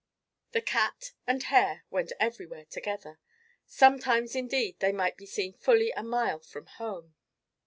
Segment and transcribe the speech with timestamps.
[0.53, 3.19] The cat and hare went everywhere together;
[3.67, 7.13] sometimes indeed they might be seen fully a mile from home.